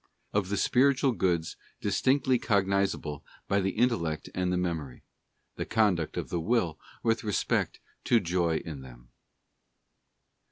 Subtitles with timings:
[0.33, 5.03] Of the Spiritual Goods distinctly cognisable by the Intellect and, the Memory.
[5.57, 9.09] The conduct of the Will with respect to Joy in them.